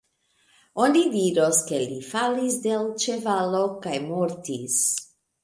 Oni 0.85 1.03
diros, 1.15 1.59
ke 1.67 1.81
li 1.83 1.99
falis 2.13 2.57
de 2.65 2.73
l' 2.79 2.89
ĉevalo 3.05 3.63
kaj 3.85 3.95
mortis. 4.09 4.81